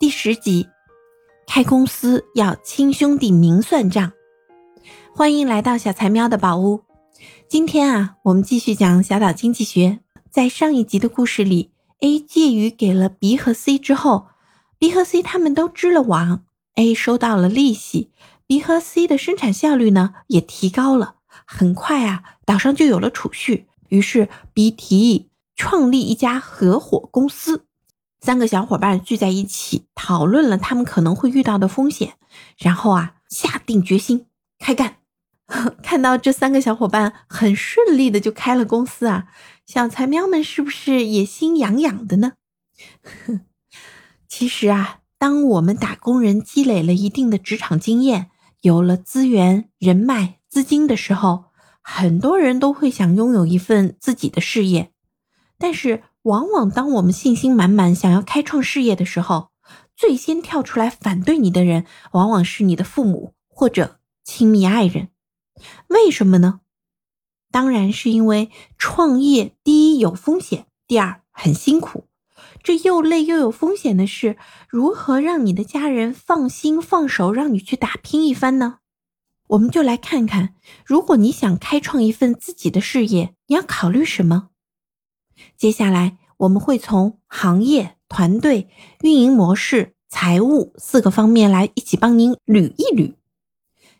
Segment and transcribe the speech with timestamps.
[0.00, 0.68] 第十集，
[1.48, 4.12] 开公司要亲兄弟明算账。
[5.12, 6.84] 欢迎来到小财喵的宝屋。
[7.48, 9.98] 今天啊，我们继续讲小岛经济学。
[10.30, 14.28] 在上一集的故事里，A 借于给了 B 和 C 之后
[14.78, 16.44] ，B 和 C 他们都织了网
[16.76, 18.12] ，A 收到了利息
[18.46, 21.16] ，B 和 C 的生产效率呢也提高了。
[21.44, 23.66] 很快啊，岛上就有了储蓄。
[23.88, 27.64] 于是 B 提议创立一家合伙公司。
[28.20, 32.14] 三个小伙伴聚在一起，讨论了他们可能会遇到的风险，
[32.58, 34.26] 然后啊，下定决心
[34.58, 34.96] 开干。
[35.82, 39.28] 看到这三个小伙伴很顺利的就开了公司啊，
[39.64, 42.32] 小财喵们是不是也心痒痒的呢？
[44.28, 48.30] 其实啊，当我们打工人积累了一定的职场经验，
[48.60, 51.44] 有了资源、人脉、资金的时候，
[51.80, 54.90] 很多人都会想拥有一份自己的事业，
[55.56, 56.02] 但是。
[56.28, 59.48] 往往当我们信心满满想要开创事业的时候，
[59.96, 65.08] 最先跳出来反对你的人，往往是你的父母或者亲密爱人。
[65.86, 66.60] 为什么呢？
[67.50, 72.04] 当然是因为创业第一有风险，第二很辛苦。
[72.62, 74.36] 这又累又有风险的事，
[74.68, 78.80] 如何让你的家人放心放手，让你去打拼一番呢？
[79.46, 84.50] 我们就来看看，如果你想开创一份自己的事业，你要考虑什么？
[85.56, 88.68] 接下来我们会从行业、团队、
[89.02, 93.14] 运营模式、财务四个方面来一起帮您捋一捋。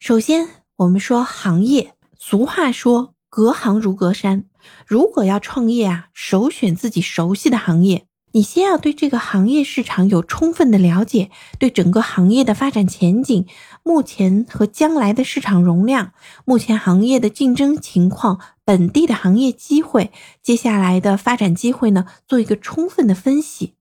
[0.00, 1.94] 首先，我们说行业。
[2.18, 4.46] 俗话说“隔行如隔山”，
[4.86, 8.06] 如果要创业啊，首选自己熟悉的行业。
[8.36, 13.46] 你先要对这个行业市场有充分的了解，对整个行业的发展前景、
[13.84, 16.12] 目前和将来的市场容量、
[16.44, 20.10] 目前行业的竞争情况、本地的行业机会、
[20.42, 23.76] 接下来的发展机会呢，做一个充分的分析。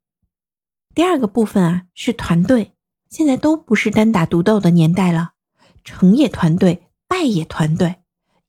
[0.94, 2.74] 第二个部分啊，是团队。
[3.10, 5.32] 现在都不是单打独斗的年代了，
[5.84, 7.96] 成也团队，败也团队。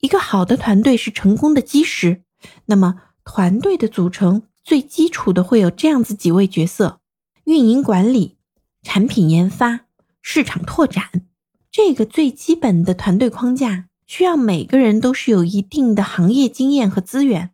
[0.00, 2.24] 一个好的团队是成功的基石。
[2.67, 4.42] 那么，团队的组成。
[4.64, 7.01] 最基础的会有这样子几位角色：
[7.45, 8.39] 运营管理、
[8.83, 9.80] 产品研发、
[10.23, 11.27] 市场拓展。
[11.70, 17.51] 这个最基本的团队框架需要每个人都是有一定的行业经验和资源。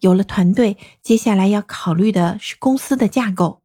[0.00, 3.62] 有了团队，接下来要考虑的是公司的架构。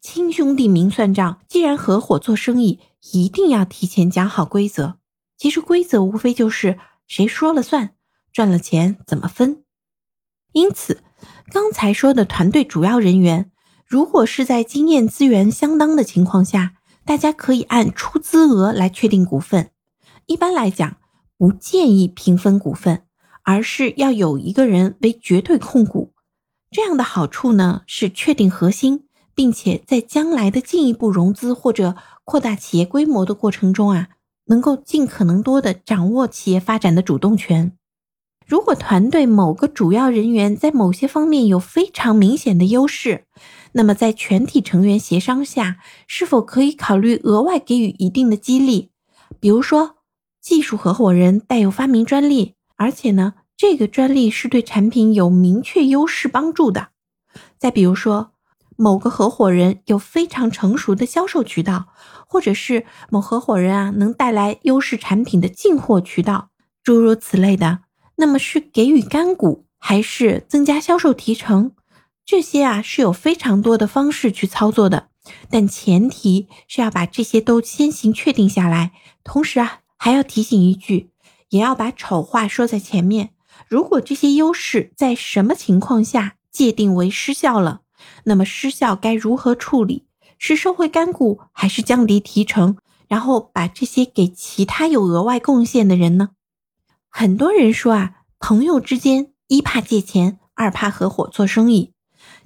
[0.00, 2.78] 亲兄弟明算账，既然合伙做生意，
[3.12, 4.98] 一定要提前讲好规则。
[5.36, 7.96] 其实规则无非就是谁说了算，
[8.32, 9.64] 赚了钱怎么分。
[10.52, 11.02] 因此。
[11.52, 13.50] 刚才说的团队主要人员，
[13.84, 16.74] 如果是在经验资源相当的情况下，
[17.04, 19.70] 大家可以按出资额来确定股份。
[20.26, 20.98] 一般来讲，
[21.36, 23.02] 不建议平分股份，
[23.42, 26.12] 而是要有一个人为绝对控股。
[26.70, 34.10] 这样的好处呢，是确定核心，并且在将来的进一步融资或者扩大企业规模的过程中啊，
[34.46, 37.72] 能够尽可能多的掌握企业发展的主动权。
[38.50, 43.26] 如果团队某个主要人员在某些方面有非常明显的优势，
[43.74, 45.76] 那么在全体成员协商下，
[46.08, 48.90] 是否可以考虑额外给予一定的激励？
[49.38, 49.98] 比如说，
[50.42, 56.88] 技术合伙人带有发明专利，而且呢，这个专利是对产品有明确优势帮助的。
[57.56, 58.32] 再比如说，
[58.76, 61.86] 某个合伙人有非常成熟的销售渠道，
[62.26, 66.48] 或者是某合伙人啊能带来优势产品的进货渠道，
[66.82, 67.82] 诸如此类的。
[68.20, 71.72] 那么是给予干股，还是增加销售提成？
[72.26, 75.08] 这些啊是有非常多的方式去操作的，
[75.48, 78.92] 但前提是要把这些都先行确定下来。
[79.24, 81.10] 同时啊，还要提醒一句，
[81.48, 83.30] 也要把丑话说在前面。
[83.66, 87.80] 如果这些优势在什么情况下界定为失效了，
[88.24, 90.04] 那么失效该如何处理？
[90.38, 92.76] 是收回干股，还是降低提成？
[93.08, 96.30] 然后把这些给其他有额外贡献的人呢？
[97.10, 101.92] 很多人说啊，朋友之间一怕借钱，二怕合伙做生意。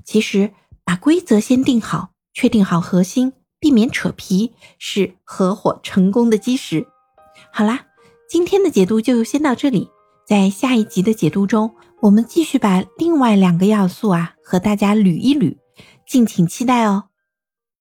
[0.04, 0.52] 其实
[0.84, 6.86] 把规则先定好，确定好核心，避免扯皮，是合伙成功的基石。
[7.53, 7.86] 好啦，
[8.28, 9.91] 今天的解读就先到这里，
[10.27, 15.59] 在下一集的解读中，我们继续把另外两个要素啊和大家捋一捋，
[16.06, 17.04] 敬请期待哦。